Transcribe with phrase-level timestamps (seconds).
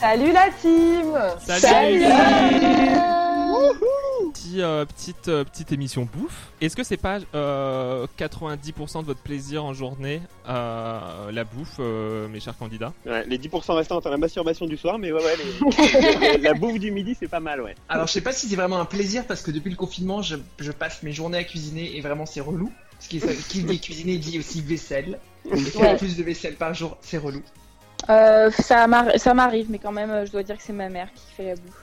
[0.00, 2.04] Salut la team Salut,
[4.32, 6.48] Petit, euh, petite, euh, petite émission bouffe.
[6.60, 12.28] Est-ce que c'est pas euh, 90% de votre plaisir en journée euh, la bouffe, euh,
[12.28, 12.92] mes chers candidats?
[13.04, 16.78] Ouais, les 10% restants à la masturbation du soir, mais ouais, ouais, les- la bouffe
[16.78, 17.74] du midi, c'est pas mal, ouais.
[17.88, 20.36] Alors je sais pas si c'est vraiment un plaisir parce que depuis le confinement je,
[20.58, 22.70] je passe mes journées à cuisiner et vraiment c'est relou.
[23.00, 25.18] Ce qui, est, qui dit cuisiner dit aussi vaisselle.
[25.50, 25.96] Et faire Ouais.
[25.96, 27.42] plus de vaisselle par jour c'est relou.
[28.08, 30.88] Euh, ça m'arri- ça m'arrive, mais quand même, euh, je dois dire que c'est ma
[30.88, 31.79] mère qui fait la bouffe.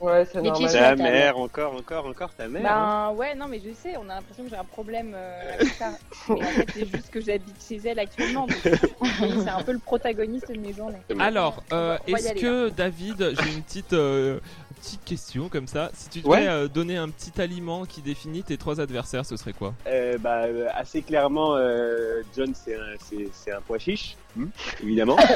[0.00, 0.70] Ouais, c'est normal.
[0.70, 2.70] Ta ta mère, encore, encore, encore ta mère.
[2.70, 3.10] hein.
[3.10, 5.68] Ben ouais, non, mais je sais, on a l'impression que j'ai un problème euh, avec
[5.74, 5.92] ça.
[6.28, 8.46] Mais en fait, c'est juste que j'habite chez elle actuellement.
[8.46, 10.98] donc, c'est un peu le protagoniste de mes journées.
[11.18, 14.40] Alors, euh, est-ce que David, j'ai une petite, euh,
[14.82, 15.90] petite question comme ça.
[15.94, 16.48] Si tu devais Ouais.
[16.48, 19.72] euh, donner un petit aliment qui définit tes trois adversaires, ce serait quoi?
[19.86, 24.46] Euh, bah, euh, assez clairement, euh, John, c'est un, un pois chiche, hmm,
[24.82, 25.16] évidemment.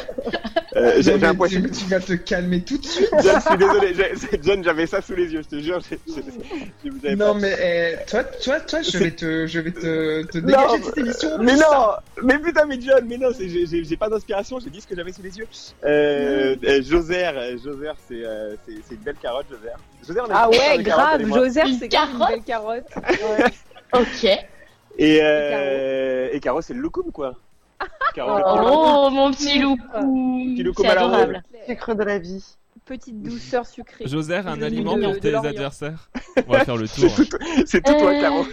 [0.76, 1.78] Euh, j'ai, un pois tu, chiche.
[1.78, 3.08] tu vas te calmer tout de suite.
[3.22, 3.94] John, je suis désolé,
[4.32, 5.80] j'ai- John, j'avais ça sous les yeux, je te jure.
[5.80, 7.56] je vous avais Non pas- mais
[8.02, 10.98] eh, toi, toi, toi, je vais te, je vais te, te Non, dégager de cette
[10.98, 11.28] émission.
[11.40, 11.92] Mais non,
[12.22, 15.12] mais putain, mais John, mais non, c'est- j'ai, pas d'inspiration, j'ai dit ce que j'avais
[15.12, 15.46] sous les yeux.
[15.84, 19.72] Euh, euh, Joser, euh, Joser, c'est, euh, c'est, c'est une belle carotte, Joser.
[20.06, 22.84] Joser, on a Ah ouais, grave, Une c'est une carotte belle carotte.
[23.92, 24.24] Ok.
[25.00, 27.34] Et, euh, et Caro, c'est le loukoum, quoi.
[28.14, 28.72] Caro, le petit loukoum.
[28.72, 29.76] Oh mon petit loup.
[29.76, 31.42] Petit loukoum C'est à la adorable.
[31.68, 32.44] Sucre de la vie.
[32.88, 34.06] Petite douceur sucrée.
[34.08, 35.50] Joser, un aliment de- pour de tes l'Orient.
[35.50, 36.08] adversaires?
[36.48, 37.10] On va faire le tour.
[37.14, 38.46] C'est tout, c'est tout toi, Caro.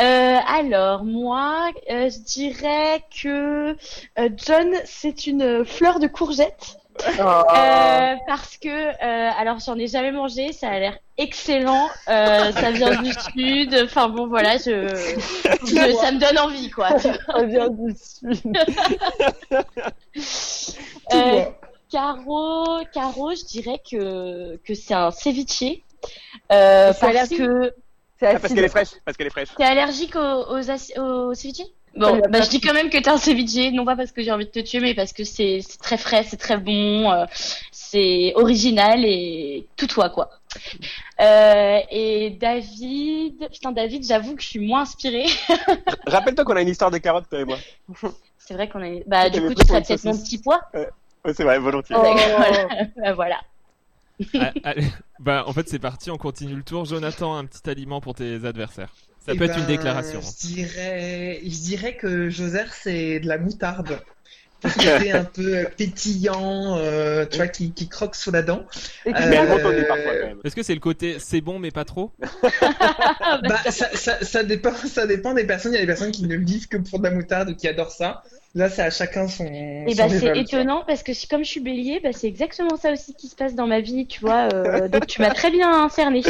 [0.00, 3.72] Euh, alors moi, euh, je dirais que
[4.18, 6.78] euh, John, c'est une fleur de courgette.
[7.08, 12.70] Euh, parce que, euh, alors j'en ai jamais mangé, ça a l'air excellent, euh, ça
[12.70, 14.88] vient du sud, enfin bon voilà, je,
[15.64, 16.98] je- ça me donne envie quoi.
[16.98, 18.52] Ça vient du sud.
[21.14, 21.44] Euh.
[21.90, 25.62] Caro, Caro, je dirais que, que c'est un ceviche.
[26.50, 27.72] Euh, parce allergique que
[28.18, 29.48] C'est Ah, parce qu'elle est fraîche, parce qu'elle est fraîche.
[29.56, 31.32] t'es allergique aux, aux, ac- aux
[31.94, 34.32] Bon, bah, je dis quand même que t'es un ceviche, non pas parce que j'ai
[34.32, 37.26] envie de te tuer, mais parce que c'est c'est très frais, c'est très bon, euh,
[37.70, 40.30] c'est original et tout toi quoi.
[41.20, 45.26] Euh, et David, putain David, j'avoue que je suis moins inspirée.
[46.06, 47.58] Rappelle-toi qu'on a une histoire de carottes, toi et moi.
[48.38, 50.62] C'est vrai qu'on a, bah du coup tu serais peut-être mon petit pois.
[51.24, 51.96] C'est vrai, volontiers.
[51.98, 52.02] Oh.
[52.36, 52.68] Voilà.
[52.96, 53.40] Bah, voilà.
[54.34, 54.86] Ah, allez.
[55.20, 56.84] Bah, en fait, c'est parti, on continue le tour.
[56.84, 58.92] Jonathan, un petit aliment pour tes adversaires.
[59.20, 60.18] Ça Eh peut être une ben, déclaration.
[60.18, 60.22] hein.
[60.42, 64.00] Je dirais, je dirais que Joser c'est de la moutarde.
[64.78, 68.64] C'est un peu pétillant, euh, tu vois, qui, qui croque sous la dent.
[69.06, 70.38] Et qui Euh, parfois, quand même.
[70.44, 72.12] Est-ce que c'est le côté c'est bon mais pas trop?
[73.48, 75.72] Bah, ça, ça, ça, dépend, ça dépend des personnes.
[75.72, 77.66] Il y a des personnes qui ne vivent que pour de la moutarde ou qui
[77.66, 78.22] adorent ça.
[78.54, 79.46] Là, c'est à chacun son.
[79.46, 82.92] Et son bah c'est étonnant parce que comme je suis bélier, bah c'est exactement ça
[82.92, 84.48] aussi qui se passe dans ma vie, tu vois.
[84.52, 86.22] euh, donc tu m'as très bien cerné.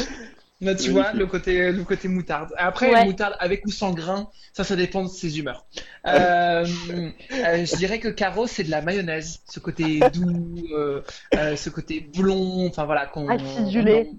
[0.63, 2.55] Là, tu vois, le côté, le côté moutarde.
[2.57, 3.05] Après, Ouais.
[3.05, 5.67] moutarde avec ou sans grain, ça, ça dépend de ses humeurs.
[6.05, 9.39] Euh, euh, je dirais que Caro, c'est de la mayonnaise.
[9.49, 11.01] Ce côté doux, euh,
[11.37, 13.09] euh, ce côté blond, enfin voilà.
[13.29, 14.11] Acidulé.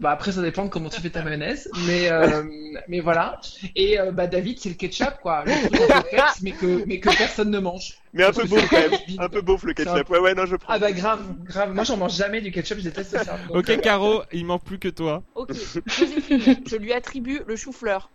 [0.00, 2.42] Bah après, ça dépend de comment tu fais ta mayonnaise, mais euh,
[2.88, 3.40] mais voilà.
[3.76, 5.44] Et euh, bah David, c'est le ketchup, quoi.
[5.44, 7.98] Le truc un peu peps, mais que mais que personne ne mange.
[8.12, 8.98] Mais un peu beauf, quand même.
[9.18, 10.10] Un peu beauf, le un- ketchup.
[10.10, 10.72] Ouais, ouais, non, je prends.
[10.72, 11.72] Ah bah grave, grave.
[11.74, 13.38] Moi, j'en mange jamais du ketchup, je déteste ça.
[13.48, 15.22] Donc, Ok, euh, Caro, il manque plus que toi.
[15.34, 15.50] Ok,
[15.86, 18.10] je lui attribue le chou-fleur.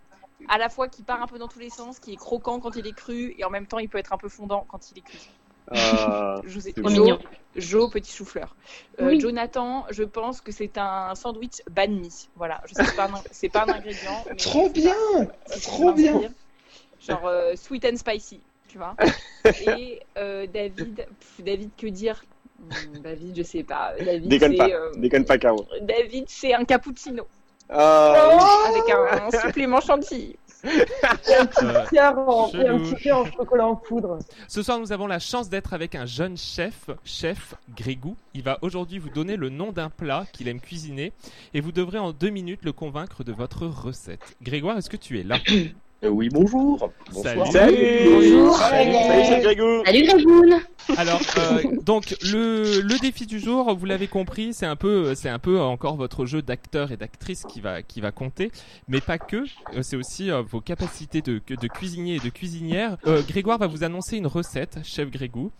[0.49, 2.75] À la fois qui part un peu dans tous les sens, qui est croquant quand
[2.75, 4.99] il est cru, et en même temps il peut être un peu fondant quand il
[4.99, 5.03] est
[5.71, 5.77] cuit.
[5.79, 7.19] Ah, José- c'est Trop Jo, mignon.
[7.55, 8.55] Jo, petit chou-fleur.
[9.01, 9.19] Euh, Oui.
[9.19, 12.13] Jonathan, je pense que c'est un sandwich banh mi.
[12.35, 14.23] Voilà, je sais que c'est pas un, c'est pas un ingrédient.
[14.29, 14.95] mais Trop bien,
[15.61, 16.21] trop bien.
[16.99, 18.95] Genre euh, sweet and spicy, tu vois.
[19.61, 22.23] Et euh, David, pff, David, que dire?
[22.59, 23.93] Hmm, David, je sais pas.
[24.01, 25.65] David, Déconne c'est, pas, euh, déconne pas, Caro.
[25.81, 27.27] David, c'est un cappuccino
[27.69, 30.37] Ah, avec un, un supplément chantilly.
[30.65, 32.89] Euh, Pierre en, et un Chelou.
[32.91, 34.19] petit cœur en chocolat en poudre.
[34.47, 38.15] Ce soir, nous avons la chance d'être avec un jeune chef, chef Grégou.
[38.33, 41.13] Il va aujourd'hui vous donner le nom d'un plat qu'il aime cuisiner
[41.53, 44.35] et vous devrez en deux minutes le convaincre de votre recette.
[44.41, 45.37] Grégoire, est-ce que tu es là?
[46.03, 46.91] Euh, oui, bonjour.
[47.11, 47.47] Bonsoir.
[47.51, 47.75] Salut.
[48.05, 48.55] Bonjour.
[48.55, 49.83] Salut, salut, chef Grégou.
[49.85, 50.59] Salut Grégoun
[50.95, 55.29] Alors, euh, donc le, le défi du jour, vous l'avez compris, c'est un peu, c'est
[55.29, 58.51] un peu encore votre jeu d'acteur et d'actrice qui va, qui va compter,
[58.87, 59.43] mais pas que.
[59.75, 62.97] euh, C'est aussi euh, vos capacités de, de cuisinier et de cuisinière.
[63.05, 65.51] Euh, Grégoire va vous annoncer une recette, chef Grégou.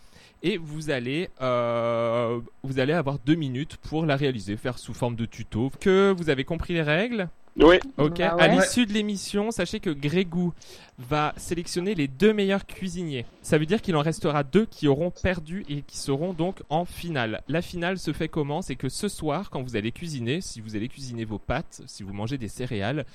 [0.42, 5.16] Et vous allez, euh, vous allez avoir deux minutes pour la réaliser, faire sous forme
[5.16, 5.72] de tuto.
[5.80, 7.28] Que vous avez compris les règles?
[7.58, 7.76] Oui.
[7.96, 8.18] Ok.
[8.18, 10.52] Bah À l'issue de l'émission, sachez que Grégou
[10.98, 13.24] va sélectionner les deux meilleurs cuisiniers.
[13.42, 16.84] Ça veut dire qu'il en restera deux qui auront perdu et qui seront donc en
[16.84, 17.42] finale.
[17.48, 18.62] La finale se fait comment?
[18.62, 22.02] C'est que ce soir, quand vous allez cuisiner, si vous allez cuisiner vos pâtes, si
[22.02, 23.06] vous mangez des céréales,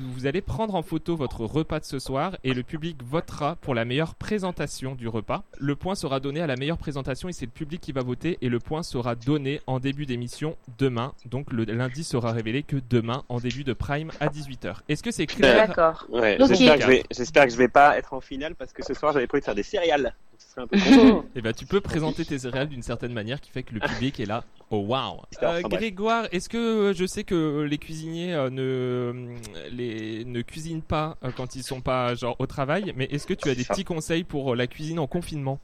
[0.00, 3.74] vous allez prendre en photo votre repas de ce soir et le public votera pour
[3.74, 5.44] la meilleure présentation du repas.
[5.58, 8.38] Le point sera donné à la meilleure présentation et c'est le public qui va voter
[8.40, 11.14] et le point sera donné en début d'émission demain.
[11.24, 14.76] Donc le lundi sera révélé que demain en début de prime à 18h.
[14.88, 16.06] Est-ce que c'est clair D'accord.
[16.10, 18.84] Ouais, j'espère que, je vais- j'espère que je vais pas être en finale parce que
[18.84, 20.02] ce soir j'avais prévu de faire des céréales.
[20.02, 21.24] Donc, ce serait un peu con.
[21.34, 24.20] Eh ben, tu peux présenter tes céréales d'une certaine manière qui fait que le public
[24.20, 24.44] est là.
[24.70, 25.62] Oh waouh Enfin, Euh.
[25.62, 29.34] Grégoire, est-ce que euh, je sais que les cuisiniers euh, ne
[29.70, 33.48] les ne cuisinent pas quand ils sont pas genre au travail, mais est-ce que tu
[33.48, 33.72] as des Ça.
[33.72, 35.58] petits conseils pour la cuisine en confinement?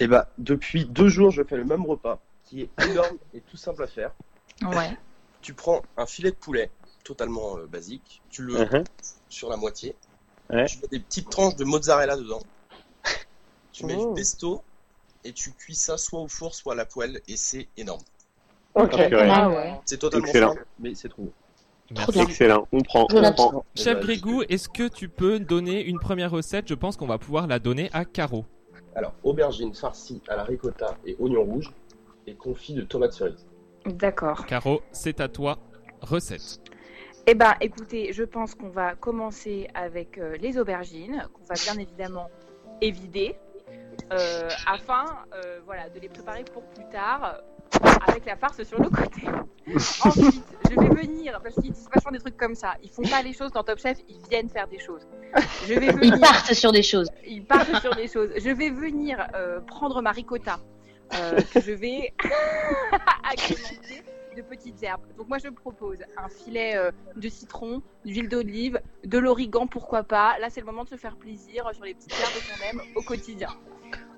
[0.00, 3.56] Et bah, depuis deux jours, je fais le même repas qui est énorme et tout
[3.56, 4.10] simple à faire.
[4.62, 4.90] Ouais.
[5.42, 6.70] Tu prends un filet de poulet
[7.04, 8.84] totalement euh, basique, tu le Mhm.
[9.28, 9.94] sur la moitié,
[10.50, 10.66] Ouais.
[10.66, 12.42] tu mets des petites tranches de mozzarella dedans,
[13.72, 14.08] tu mets Oh.
[14.10, 14.62] du pesto
[15.24, 18.02] et tu cuis ça soit au four, soit à la poêle et c'est énorme.
[18.74, 18.94] Ok.
[18.98, 19.74] Ah ouais.
[19.84, 20.48] C'est totalement Excellent.
[20.54, 21.32] simple, mais c'est trop bon.
[21.90, 22.22] Bien.
[22.22, 23.06] Excellent, on prend.
[23.12, 23.64] On prend.
[23.74, 26.66] Chef Grégou, est-ce que tu peux donner une première recette?
[26.68, 28.46] Je pense qu'on va pouvoir la donner à Caro.
[28.94, 31.70] Alors, aubergine farcie à la ricotta et oignon rouge
[32.26, 33.44] et confit de tomates cerises.
[33.84, 34.46] D'accord.
[34.46, 35.58] Caro, c'est à toi.
[36.00, 36.60] Recette.
[37.26, 41.80] Eh ben, écoutez, je pense qu'on va commencer avec euh, les aubergines, qu'on va bien
[41.80, 42.28] évidemment
[42.80, 43.36] évider,
[44.12, 47.40] euh, afin euh, voilà, de les préparer pour plus tard,
[48.08, 49.22] avec la farce sur le côté.
[50.04, 53.22] Ensuite, je vais venir, parce qu'ils disent vachement des trucs comme ça, ils font pas
[53.22, 55.06] les choses dans Top Chef, ils viennent faire des choses.
[55.68, 56.14] Je vais venir...
[56.14, 57.08] Ils partent sur des choses.
[57.24, 58.30] Ils partent sur des choses.
[58.36, 60.58] Je vais venir euh, prendre ma ricotta,
[61.14, 62.12] euh, que je vais
[63.30, 64.02] agrémenter
[64.34, 65.02] de petites herbes.
[65.16, 70.38] Donc moi je propose un filet euh, de citron, d'huile d'olive, de l'origan, pourquoi pas.
[70.38, 73.02] Là c'est le moment de se faire plaisir sur les petites herbes qu'on aime au
[73.02, 73.48] quotidien.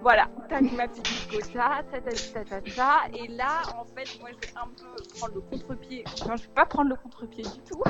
[0.00, 3.00] Voilà, tac ma petite ricotta, ta ta ta ta ta.
[3.14, 6.04] Et là en fait moi je vais un peu prendre le contre-pied.
[6.28, 7.82] Non je vais pas prendre le contre-pied du tout.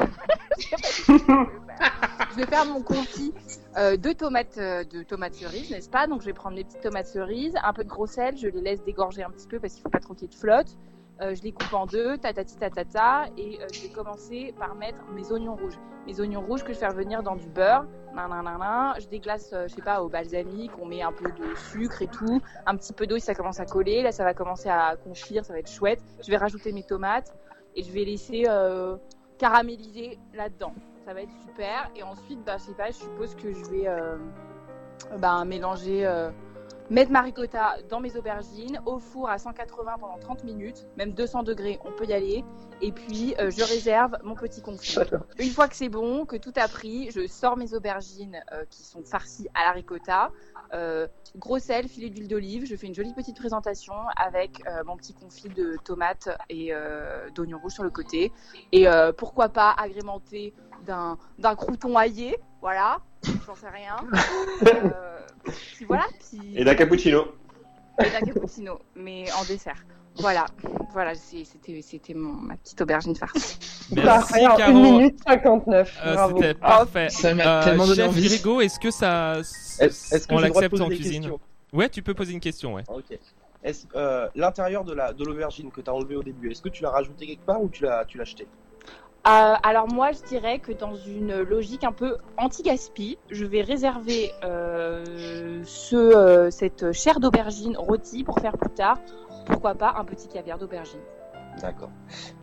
[1.09, 3.35] je vais faire mon confit
[3.76, 6.06] euh, de tomates euh, de tomates cerises, n'est-ce pas?
[6.06, 8.61] Donc je vais prendre mes petites tomates cerises, un peu de gros sel, je les
[8.61, 10.76] laisse dégorger un petit peu parce qu'il faut pas trop qu'il y ait de flotte.
[11.20, 14.99] Euh, je les coupe en deux, tatati tatata, et euh, je vais commencer par mettre
[15.14, 15.78] mes oignons rouges.
[16.06, 19.69] Mes oignons rouges que je vais faire venir dans du beurre, nanana, je déglace, euh,
[19.69, 22.93] je sais pas, au balsamique, on met un peu de sucre et tout, un petit
[22.93, 25.61] peu d'eau si ça commence à coller, là ça va commencer à confire, ça va
[25.61, 26.02] être chouette.
[26.20, 27.32] Je vais rajouter mes tomates
[27.76, 28.46] et je vais laisser
[29.38, 30.75] caraméliser là-dedans.
[31.06, 31.90] Ça va être super.
[31.96, 33.88] Et ensuite, bah, je sais pas, je suppose que je vais
[35.19, 36.06] bah, mélanger,
[36.91, 41.43] mettre ma ricotta dans mes aubergines au four à 180 pendant 30 minutes, même 200
[41.43, 42.45] degrés, on peut y aller.
[42.81, 44.99] Et puis, euh, je réserve mon petit confit.
[45.39, 48.83] Une fois que c'est bon, que tout a pris, je sors mes aubergines euh, qui
[48.83, 50.31] sont farcies à la ricotta.
[50.73, 52.67] Euh, gros sel, filet d'huile d'olive.
[52.67, 56.73] Je fais une jolie petite présentation avec euh, mon petit confit de tomates et
[57.35, 58.33] d'oignons rouges sur le côté.
[58.73, 58.87] Et
[59.17, 60.53] pourquoi pas agrémenter
[60.85, 62.99] d'un d'un crouton aillé, voilà,
[63.47, 63.97] j'en sais rien.
[64.66, 67.26] Euh, puis voilà, puis Et d'un cappuccino.
[68.02, 69.85] et d'un cappuccino, mais en dessert.
[70.16, 70.47] Voilà,
[70.93, 73.59] voilà, c'était c'était mon ma petite aubergine farcie.
[73.95, 74.62] Merci Caro.
[74.62, 76.00] 1 minute 59.
[76.07, 76.37] Euh, Bravo.
[76.37, 77.11] C'était parfait.
[77.11, 78.26] Ça m'a Euh, tellement donné chef envie.
[78.64, 79.38] Est-ce que ça,
[79.81, 81.31] Est-ce que on l'accepte en cuisine?
[81.73, 82.85] Ouais, tu peux poser une question, ouais.
[82.88, 83.19] Ok.
[83.64, 86.69] Est-ce euh, l'intérieur de la de l'aubergine que tu as enlevé au début, est-ce que
[86.69, 88.47] tu l'as rajouté quelque part ou tu l'as tu l'as acheté
[89.26, 94.31] Euh, alors moi, je dirais que dans une logique un peu anti-gaspi, je vais réserver
[94.45, 98.99] euh, ce, euh, cette chair d'aubergine rôtie pour faire plus tard.
[99.47, 101.00] Pourquoi pas un petit caviar d'aubergine
[101.61, 101.90] D'accord.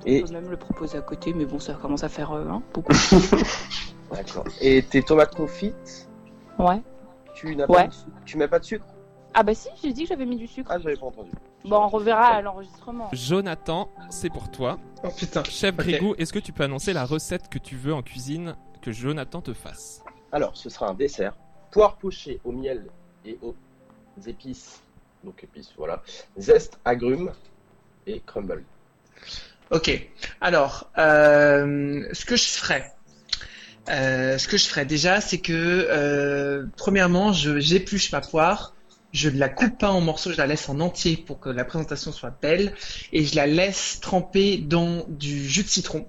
[0.01, 2.63] On Et peut même le proposer à côté, mais bon, ça commence à faire hein,
[2.73, 2.93] beaucoup.
[4.11, 4.45] d'accord.
[4.59, 6.09] Et tes tomates confites,
[6.57, 6.81] ouais.
[7.35, 7.75] tu n'as Ouais.
[7.83, 8.85] pas de sucre Tu mets pas de sucre?
[9.33, 10.69] Ah bah si, j'ai dit que j'avais mis du sucre.
[10.73, 11.31] Ah, j'avais pas entendu.
[11.63, 13.09] Bon, on reverra à l'enregistrement.
[13.13, 14.77] Jonathan, c'est pour toi.
[15.03, 15.43] Oh putain.
[15.45, 15.85] Chef Ok.
[15.85, 19.41] Grégou, est-ce que tu peux annoncer la recette que tu veux en cuisine que Jonathan
[19.41, 20.03] te fasse?
[20.31, 21.33] Alors, ce sera un dessert.
[21.71, 22.85] Poire pochée au miel
[23.25, 23.55] et aux
[24.25, 24.81] épices.
[25.23, 26.01] Donc épices, voilà.
[26.37, 27.31] Zeste, agrumes
[28.07, 28.63] et crumble.
[29.69, 30.09] Ok.
[30.41, 32.91] Alors, euh, ce que je ferais,
[33.89, 35.53] Euh, ce que je ferais déjà, c'est que
[35.89, 38.75] euh, premièrement, je j'épluche ma poire,
[39.11, 41.65] je ne la coupe pas en morceaux, je la laisse en entier pour que la
[41.65, 42.73] présentation soit belle,
[43.11, 46.07] et je la laisse tremper dans du jus de citron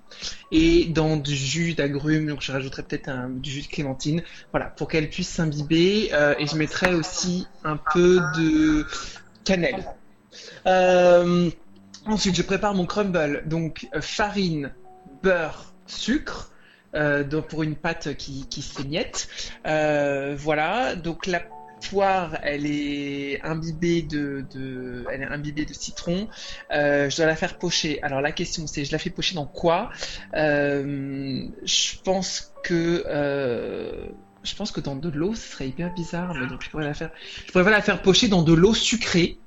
[0.52, 2.28] et dans du jus d'agrumes.
[2.28, 6.10] Donc je rajouterai peut-être du jus de clémentine, voilà, pour qu'elle puisse s'imbiber.
[6.12, 8.86] Euh, et je mettrai aussi un peu de
[9.44, 9.84] cannelle.
[10.66, 11.50] Euh,
[12.06, 14.72] ensuite, je prépare mon crumble, donc farine,
[15.22, 16.48] beurre, sucre.
[16.94, 18.62] Euh, pour une pâte qui, qui
[19.64, 21.40] voilà, donc la
[21.90, 26.28] poire, elle est imbibée de, de, elle est imbibée de citron.
[26.72, 28.02] Euh, je dois la faire pocher.
[28.02, 29.90] Alors la question c'est, je la fais pocher dans quoi?
[30.34, 34.06] Euh, Je pense que euh,
[34.42, 36.94] je pense que dans de l'eau, ce serait hyper bizarre, mais donc je pourrais la
[36.94, 37.10] faire,
[37.46, 39.38] je pourrais la faire pocher dans de l'eau sucrée.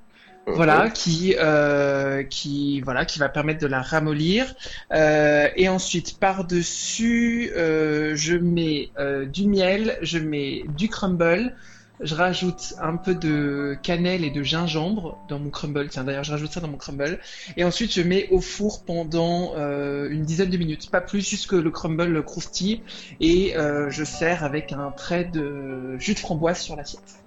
[0.48, 4.54] Voilà, qui euh, qui voilà qui va permettre de la ramollir.
[4.94, 8.92] Euh, et ensuite par dessus, euh, je mets
[9.34, 11.56] du miel, je mets du crumble,
[12.00, 15.88] je rajoute un peu de cannelle et de gingembre dans mon crumble.
[15.90, 17.20] Tiens, d'ailleurs, je rajoute ça dans mon crumble.
[17.58, 21.48] Et ensuite, je mets au four pendant euh, une dizaine de minutes, pas plus, juste
[21.48, 22.82] que le crumble croustille.
[23.20, 27.20] Et euh, je sers avec un trait de jus de framboise sur l'assiette.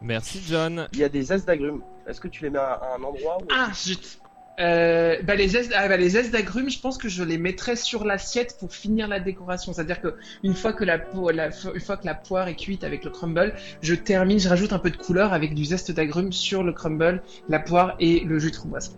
[0.00, 0.88] Merci John.
[0.92, 1.82] Il y a des zestes d'agrumes.
[2.06, 3.46] Est-ce que tu les mets à un endroit ou...
[3.54, 4.18] Ah, zut.
[4.60, 7.74] Euh, bah les zestes, ah, bah les zestes d'agrumes, je pense que je les mettrais
[7.74, 9.72] sur l'assiette pour finir la décoration.
[9.72, 12.84] C'est-à-dire que une fois que la, po- la- une fois que la poire est cuite
[12.84, 16.32] avec le crumble, je termine, je rajoute un peu de couleur avec du zeste d'agrumes
[16.32, 18.94] sur le crumble, la poire et le jus de framboise.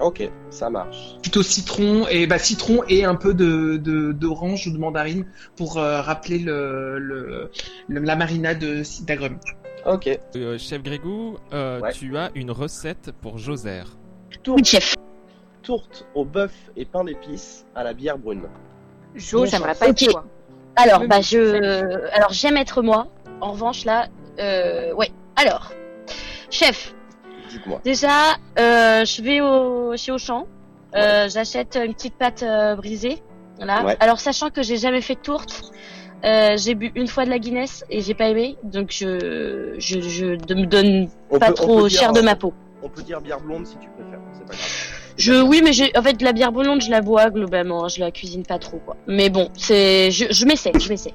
[0.00, 1.16] Ok, ça marche.
[1.22, 5.26] Plutôt citron et bah citron et un peu de de- d'orange ou de mandarine
[5.56, 7.50] pour euh, rappeler le, le,
[7.88, 8.64] le- la marinade
[9.06, 9.38] d'agrumes.
[9.86, 10.08] Ok.
[10.36, 13.84] Euh, chef Grégou, euh, tu as une recette pour Joser.
[14.42, 14.96] Tourte,
[15.62, 18.42] tourte au bœuf et pain d'épices à la bière brune.
[19.14, 20.02] Jo, j'aimerais pas Ok.
[20.02, 20.24] être toi.
[20.76, 23.08] Alors, bah, je, alors j'aime être moi.
[23.40, 25.10] En revanche, là, euh, ouais.
[25.36, 25.72] Alors,
[26.50, 26.94] chef.
[27.50, 27.80] Dites-moi.
[27.84, 30.46] Déjà, euh, je vais au chez Auchan.
[30.94, 33.22] Euh, J'achète une petite pâte euh, brisée.
[33.56, 33.84] Voilà.
[33.84, 33.96] Ouais.
[34.00, 35.72] Alors, sachant que j'ai jamais fait de tourte,
[36.24, 40.00] euh, j'ai bu une fois de la Guinness et j'ai pas aimé, donc je je,
[40.00, 42.52] je de- me donne On pas peut- on trop dire, cher de euh, ma peau.
[42.82, 44.66] On peut dire bière blonde si tu préfères, c'est pas grave.
[45.16, 47.88] Je oui, mais j'ai en fait de la bière blonde, je la bois globalement, hein,
[47.88, 48.96] je la cuisine pas trop quoi.
[49.06, 51.14] Mais bon, c'est je, je m'essaie, je m'essaie.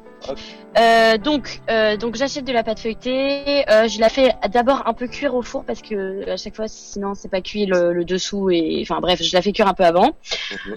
[0.80, 4.94] Euh, donc euh, donc j'achète de la pâte feuilletée, euh, je la fais d'abord un
[4.94, 8.06] peu cuire au four parce que à chaque fois sinon c'est pas cuit le, le
[8.06, 10.12] dessous et enfin bref, je la fais cuire un peu avant.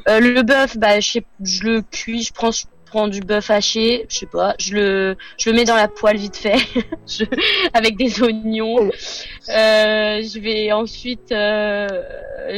[0.09, 2.51] Euh, le bœuf, bah je, je le cuis, je prends
[2.95, 6.17] prends du bœuf haché, je sais pas, je le je le mets dans la poêle
[6.17, 6.59] vite fait,
[7.09, 7.25] je-
[7.73, 8.79] avec des oignons.
[9.49, 11.89] Euh, je vais ensuite euh,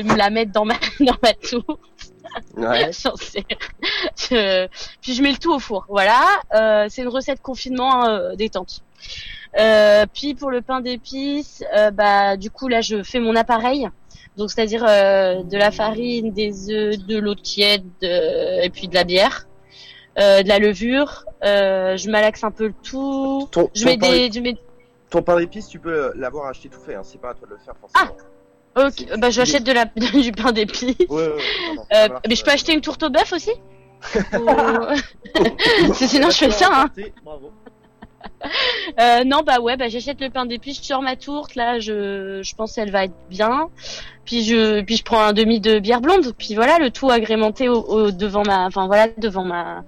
[0.04, 1.78] me la mettre dans ma dans ma tour.
[2.56, 2.90] Ouais.
[2.92, 4.66] Je-
[5.00, 5.86] Puis je mets le tout au four.
[5.88, 6.22] Voilà,
[6.54, 8.80] euh, c'est une recette confinement euh, détente.
[9.58, 11.64] Euh, puis pour le pain d'épices,
[11.94, 13.88] bah du coup là je fais mon appareil.
[14.36, 19.46] Donc c'est-à-dire de la farine, des œufs, de l'eau tiède et puis de la bière,
[20.42, 21.24] de la levure.
[21.44, 23.48] Euh, je malaxe un peu le tout.
[23.52, 24.56] Ton- je ton mets pain des, d'ép- je mets
[25.10, 27.02] Ton pain d'épices, tu peux l'avoir acheté tout fait, hein.
[27.04, 28.16] c'est pas à toi de le faire forcément.
[28.78, 30.96] Ok, bah je achète de la du pain d'épices.
[31.08, 31.32] Ouais, ouais,
[31.94, 32.54] Euh, marche, mais je peux euh.
[32.54, 33.52] acheter une tourte au bœuf aussi
[34.34, 36.68] Ou- Sinon je fais ça.
[36.72, 36.90] Hein.
[37.24, 37.50] Bravo.
[39.00, 42.54] Euh, non bah ouais, bah j'achète le pain d'épices, sors ma tourte là, je je
[42.54, 43.68] pense qu'elle va être bien.
[44.24, 47.68] Puis je puis je prends un demi de bière blonde, puis voilà le tout agrémenté
[47.68, 49.84] au, devant ma enfin voilà devant ma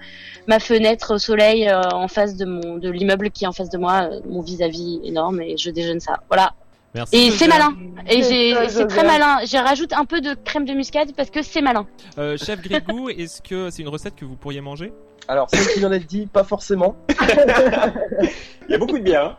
[0.49, 3.79] ma fenêtre au soleil euh, en face de de l'immeuble qui est en face de
[3.79, 6.21] moi, euh, mon vis-à-vis énorme et je déjeune ça.
[6.29, 6.53] Voilà.
[6.95, 7.17] Merci.
[7.17, 7.75] Et c'est malin.
[8.09, 9.39] Et C'est j'ai très malin.
[9.45, 11.87] J'ai rajoute un peu de crème de muscade parce que c'est malin.
[12.19, 14.93] Euh, chef Grégou, est-ce que c'est une recette que vous pourriez manger?
[15.29, 16.97] Alors, celle qui vient d'être dit, pas forcément.
[18.69, 19.25] Il y a beaucoup de bière.
[19.27, 19.37] Hein.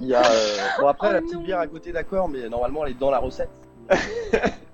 [0.00, 0.22] Il y a.
[0.24, 3.18] euh, Bon, après, la petite bière à côté, d'accord, mais normalement, elle est dans la
[3.18, 3.50] recette.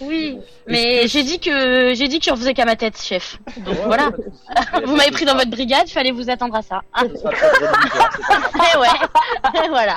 [0.00, 3.38] Oui, mais j'ai dit que j'ai dit que j'en faisais qu'à ma tête, chef.
[3.58, 4.10] Donc voilà.
[4.86, 6.80] vous m'avez pris dans votre brigade, fallait vous attendre à ça.
[6.94, 7.04] Ah.
[8.74, 9.96] Eh ouais, voilà.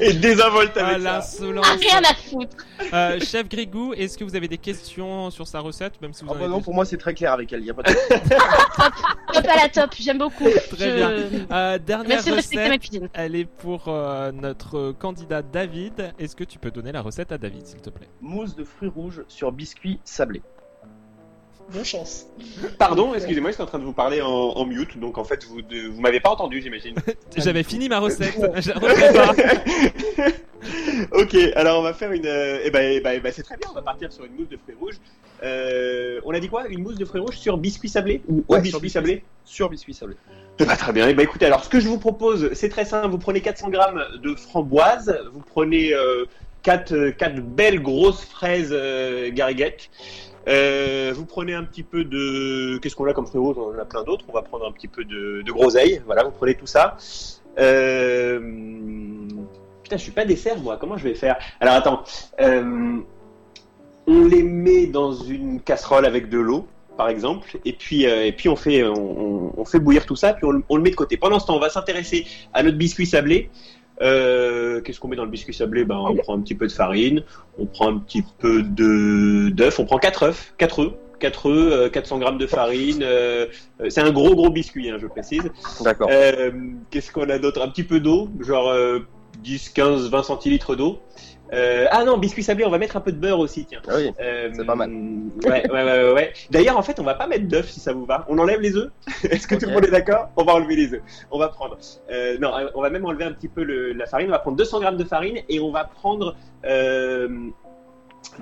[0.00, 1.12] Et désinvolte Ah, avec ça.
[1.14, 1.66] l'insolence.
[1.66, 2.56] Rien à foutre.
[2.92, 6.30] Euh, chef Grégou, est-ce que vous avez des questions sur sa recette, même si vous
[6.30, 7.60] Ah en bah avez non, pour moi, c'est très clair avec elle.
[7.60, 7.92] Il y a pas de.
[7.92, 10.48] Top à la top, j'aime beaucoup.
[10.70, 11.10] Très Je- bien.
[11.52, 13.08] Euh, dernière Merci de recette, cuisine.
[13.14, 16.12] elle est pour euh, notre candidat David.
[16.18, 18.08] Est-ce que tu peux donner la recette à David, s'il te plaît?
[18.20, 20.40] Mousse de fruits rouges sur biscuit sablé.
[21.72, 22.26] Bonne chance.
[22.78, 25.62] Pardon, excusez-moi, j'étais en train de vous parler en, en mute, donc en fait vous
[25.62, 26.94] de- vous m'avez pas entendu, j'imagine.
[27.36, 28.34] J'avais fini ma recette.
[28.60, 30.28] Je la refais pas.
[31.18, 32.26] ok, alors on va faire une.
[32.26, 34.34] euh, eh ben, eh ben, eh ben, c'est très bien, on va partir sur une
[34.34, 34.96] mousse de fruits rouges.
[35.42, 38.54] Euh, on a dit quoi Une mousse de fruits rouges sur biscuit sablé ou au
[38.58, 40.16] biscuit sur biscuit- sablé Sur biscuit sablé.
[40.58, 41.08] Eh ben, très bien.
[41.08, 43.08] Eh ben, écoutez, alors ce que je vous propose, c'est très simple.
[43.08, 45.92] Vous prenez 400 grammes de framboises, vous prenez
[46.64, 49.30] 4, belles grosses fraises euh.
[50.46, 52.78] Euh, vous prenez un petit peu de.
[52.78, 54.24] Qu'est-ce qu'on a comme rouges On en a plein d'autres.
[54.28, 56.02] On va prendre un petit peu de, groseille.
[56.06, 56.96] Voilà, vous prenez tout ça.
[57.58, 58.40] Euh...
[59.82, 60.76] Putain, je suis pas dessert, moi.
[60.78, 61.36] Comment je vais faire?
[61.60, 62.02] Alors, attends.
[62.40, 62.98] Euh,
[64.06, 66.66] On les met dans une casserole avec de l'eau,
[66.96, 70.44] par exemple, et puis, euh, et puis on, fait, on, fait bouillir tout ça, puis
[70.44, 71.16] on le met de côté.
[71.16, 73.50] Pendant ce temps, on va s'intéresser à notre biscuit sablé.
[74.02, 75.84] Euh, Qu'est-ce qu'on met dans le biscuit sablé?
[75.84, 77.22] Ben, On prend un petit peu de farine,
[77.58, 80.92] on prend un petit peu de d'œufs, on prend 4 œufs, 4 œufs.
[81.20, 83.02] 4 œufs, euh, 400 grammes de farine.
[83.02, 83.46] euh,
[83.80, 85.48] euh, c'est un gros gros biscuit, hein, je précise.
[85.82, 86.08] D'accord.
[86.10, 86.50] Euh,
[86.90, 87.62] Qu'est-ce qu'on a d'autre?
[87.62, 88.98] Un petit peu d'eau, genre euh,
[89.42, 90.98] 10, 15, 20 centilitres d'eau.
[91.52, 93.80] Euh, ah non, biscuit sablé, on va mettre un peu de beurre aussi, tiens.
[93.86, 94.10] Ah oui,
[94.54, 94.90] c'est pas mal.
[95.44, 96.32] Ouais, ouais, ouais, ouais.
[96.50, 98.24] D'ailleurs, en fait, on va pas mettre d'œufs si ça vous va.
[98.28, 98.90] On enlève les œufs.
[99.30, 100.30] Est-ce que tout le monde est d'accord?
[100.36, 101.02] On va enlever les œufs.
[101.30, 101.76] On va prendre.
[102.10, 104.28] Euh, non, on va même enlever un petit peu le- la farine.
[104.28, 106.34] On va prendre 200 grammes de farine et on va prendre.
[106.64, 107.28] Euh,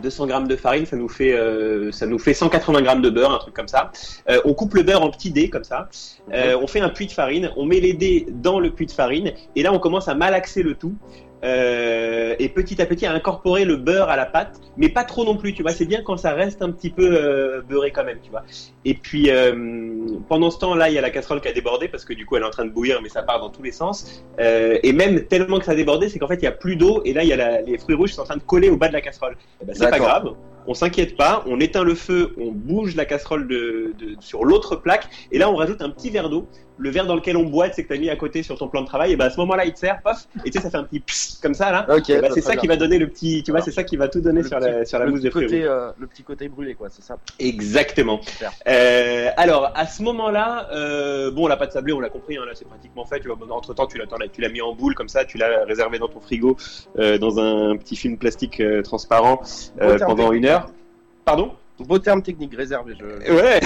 [0.01, 3.35] 200 grammes de farine, ça nous fait euh, ça nous fait 180 grammes de beurre,
[3.35, 3.91] un truc comme ça.
[4.31, 5.89] Euh, on coupe le beurre en petits dés comme ça.
[6.33, 8.93] Euh, on fait un puits de farine, on met les dés dans le puits de
[8.93, 10.95] farine et là on commence à malaxer le tout.
[11.45, 15.25] Euh, et petit à petit à incorporer le beurre à la pâte, mais pas trop
[15.25, 15.73] non plus, tu vois.
[15.73, 18.43] C'est bien quand ça reste un petit peu euh, beurré quand même, tu vois.
[18.85, 19.53] Et puis euh,
[20.29, 22.37] pendant ce temps-là, il y a la casserole qui a débordé parce que du coup
[22.37, 24.23] elle est en train de bouillir, mais ça part dans tous les sens.
[24.39, 27.03] Et même tellement que ça a débordé, c'est qu'en fait il y a plus d'eau
[27.05, 28.71] et là il y a la- les fruits rouges qui sont en train de coller
[28.71, 29.37] au bas de la casserole.
[29.61, 30.35] Eh ben, c'est pas grave.
[30.69, 34.77] On s'inquiète pas, on éteint le feu, on bouge la casserole de, de- sur l'autre
[34.77, 36.47] plaque, et là on rajoute un petit verre d'eau.
[36.79, 38.81] Le verre dans lequel on boit, c'est que t'as mis à côté sur ton plan
[38.81, 40.71] de travail, et ben à ce moment-là il te sert, paf, et tu sais ça
[40.71, 41.87] fait un petit pss comme ça là.
[41.95, 42.61] Ok, Et ben, très c'est ça bien.
[42.63, 44.71] qui va donner le petit, tu vois, c'est ça qui va tout donner sur petit-
[44.71, 47.19] la sur la mousse de petit fruits euh, le petit côté brûlé, quoi, c'est ça.
[47.39, 48.21] Exactement.
[48.69, 52.53] Euh, alors, à ce moment-là, euh, bon, la pâte sablée, on l'a compris, hein, là,
[52.55, 53.21] c'est pratiquement fait.
[53.21, 55.39] Tu vois, entre temps, tu l'as, as- tu l'as mis en boule comme ça, tu
[55.39, 56.57] l'as réservé dans ton frigo,
[56.99, 59.41] euh, dans un petit film plastique euh, transparent
[59.81, 60.71] euh, pendant une heure.
[61.25, 61.53] Pardon?
[61.81, 62.95] Beau terme technique réservé.
[62.99, 63.33] Je...
[63.33, 63.61] Ouais,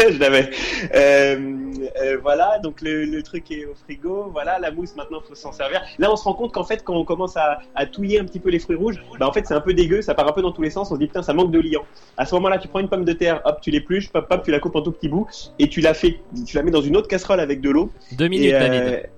[0.12, 0.50] je l'avais.
[0.94, 1.70] Euh,
[2.02, 4.28] euh, voilà, donc le, le truc est au frigo.
[4.32, 5.82] Voilà, la mousse maintenant, faut s'en servir.
[5.98, 8.40] Là, on se rend compte qu'en fait, quand on commence à, à touiller un petit
[8.40, 10.42] peu les fruits rouges, bah en fait, c'est un peu dégueu, ça part un peu
[10.42, 10.90] dans tous les sens.
[10.90, 11.84] On se dit putain, ça manque de liant.
[12.16, 14.50] À ce moment-là, tu prends une pomme de terre, hop, tu l'épluches, hop, hop, tu
[14.50, 16.96] la coupes en tout petits bouts et tu la fais, tu la mets dans une
[16.96, 17.90] autre casserole avec de l'eau.
[18.12, 19.08] Deux minutes, Et, euh, David.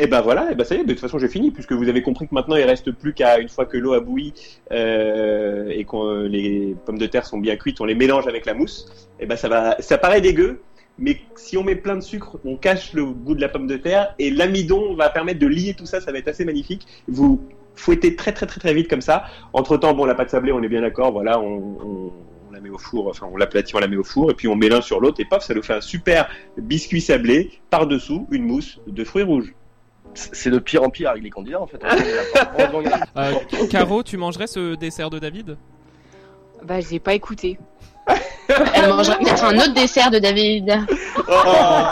[0.00, 1.88] Et ben voilà, et ben ça y est, de toute façon j'ai fini puisque vous
[1.88, 4.32] avez compris que maintenant il reste plus qu'à une fois que l'eau a bouilli
[4.70, 8.54] euh, et que les pommes de terre sont bien cuites, on les mélange avec la
[8.54, 8.86] mousse.
[9.18, 10.60] Et ben ça va, ça paraît dégueu,
[10.98, 13.76] mais si on met plein de sucre, on cache le goût de la pomme de
[13.76, 16.86] terre et l'amidon va permettre de lier tout ça, ça va être assez magnifique.
[17.08, 17.40] Vous
[17.74, 19.24] fouettez très très très très vite comme ça.
[19.52, 22.12] Entre temps, bon la pâte sablée, on est bien d'accord, voilà, on, on-
[22.52, 24.56] la met au four, enfin on l'aplatit, on la met au four et puis on
[24.56, 28.26] met l'un sur l'autre et paf, ça nous fait un super biscuit sablé par dessous
[28.32, 29.54] une mousse de fruits rouges.
[30.14, 31.80] C'est de pire en pire avec les candidats en fait.
[33.16, 33.32] Euh,
[33.70, 35.56] Caro, tu mangerais ce dessert de David?
[36.64, 37.58] Bah, j'ai pas écouté.
[38.74, 40.78] Elle mangerait peut-être un autre dessert de David.
[41.16, 41.32] Oh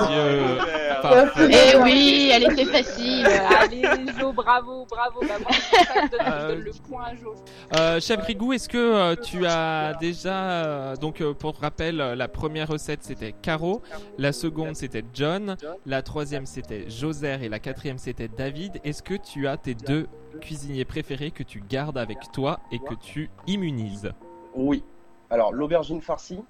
[0.09, 0.76] Dieu Parfait.
[1.39, 3.27] Eh oui, elle était facile.
[3.61, 3.83] Allez,
[4.19, 5.21] Jo, bravo, bravo.
[5.21, 7.35] Bah, moi, je donne, je donne le point à Jo.
[7.77, 12.15] Euh, chef Grigou, est-ce que euh, tu as déjà euh, donc euh, pour rappel euh,
[12.15, 13.83] la première recette c'était Caro,
[14.19, 18.81] la seconde c'était John, la troisième c'était Joser et la quatrième c'était David.
[18.85, 20.07] Est-ce que tu as tes deux
[20.41, 24.13] cuisiniers préférés que tu gardes avec toi et que tu immunises?
[24.55, 24.83] Oui.
[25.31, 26.41] Alors l'aubergine farcie.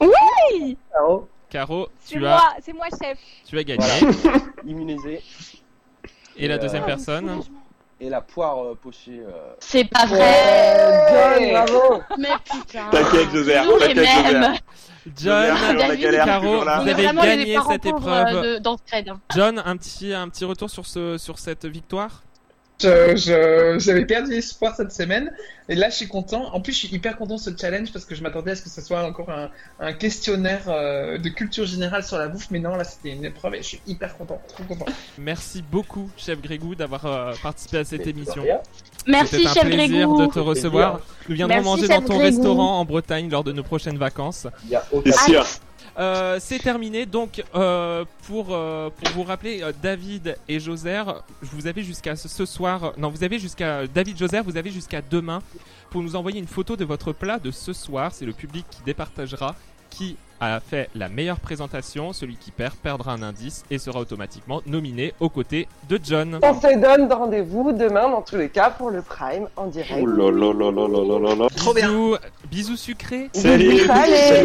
[0.00, 1.28] Oui Caro.
[1.54, 3.16] Caro, C'est tu moi, as c'est moi, chef.
[3.46, 3.86] tu as gagné.
[3.86, 4.38] Voilà.
[4.66, 5.22] Immunisé.
[6.36, 7.40] Et la euh, deuxième personne
[8.00, 9.20] Et la poire euh, pochée.
[9.24, 11.38] euh, C'est pas vrai.
[11.38, 12.02] John, bravo.
[12.18, 12.90] Mais putain.
[12.90, 14.62] T'inquiète, les t'inquiète.
[15.16, 18.36] John, David, Caro, vous avez gagné cette épreuve.
[18.36, 18.58] euh.
[19.32, 22.24] John, un petit un petit retour sur ce sur cette victoire?
[22.80, 25.30] J'avais perdu espoir cette semaine
[25.68, 26.52] et là je suis content.
[26.54, 28.62] En plus, je suis hyper content de ce challenge parce que je m'attendais à ce
[28.62, 29.48] que ce soit encore un,
[29.80, 33.54] un questionnaire euh, de culture générale sur la bouffe, mais non, là c'était une épreuve
[33.54, 34.86] et je suis hyper content, trop content.
[35.18, 38.44] Merci beaucoup, chef Grégou, d'avoir euh, participé à cette émission.
[39.06, 40.20] Merci, C'était un chef plaisir Grégou.
[40.26, 41.00] de te recevoir.
[41.28, 42.36] Nous viendrons Merci, manger chef dans ton Grégou.
[42.36, 44.46] restaurant en Bretagne lors de nos prochaines vacances.
[44.64, 45.10] Il y a aucun.
[45.10, 45.46] Bien sûr.
[45.98, 47.06] Euh, c'est terminé.
[47.06, 51.02] Donc, euh, pour, euh, pour vous rappeler, David et Joser,
[51.42, 52.92] vous avez jusqu'à ce soir.
[52.98, 53.86] Non, vous avez jusqu'à.
[53.86, 55.40] David Joser, vous avez jusqu'à demain
[55.90, 58.12] pour nous envoyer une photo de votre plat de ce soir.
[58.12, 59.54] C'est le public qui départagera
[59.94, 62.12] qui a fait la meilleure présentation.
[62.12, 66.40] Celui qui perd perdra un indice et sera automatiquement nominé aux côtés de John.
[66.42, 70.02] On se donne rendez-vous demain, dans tous les cas, pour le Prime en direct.
[70.02, 71.48] Oh là.
[71.56, 71.88] Trop bien.
[71.88, 72.16] Bisous,
[72.50, 73.30] bisous sucrés.
[73.32, 73.78] Salut.
[73.86, 74.44] Salut.